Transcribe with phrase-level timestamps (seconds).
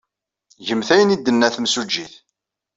[0.67, 2.13] Gemt ayen ay d-tenna temsujjit.